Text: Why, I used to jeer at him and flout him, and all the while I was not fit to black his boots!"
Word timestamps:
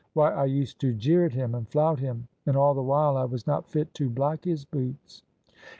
Why, 0.13 0.33
I 0.33 0.45
used 0.45 0.79
to 0.81 0.95
jeer 0.95 1.25
at 1.27 1.33
him 1.33 1.53
and 1.53 1.69
flout 1.69 1.99
him, 1.99 2.27
and 2.47 2.57
all 2.57 2.73
the 2.73 2.81
while 2.81 3.15
I 3.17 3.25
was 3.25 3.45
not 3.45 3.69
fit 3.69 3.93
to 3.93 4.09
black 4.09 4.45
his 4.45 4.65
boots!" 4.65 5.21